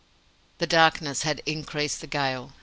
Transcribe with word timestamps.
The 0.57 0.65
darkness 0.65 1.21
had 1.21 1.43
increased 1.45 2.01
the 2.01 2.07
gale. 2.07 2.53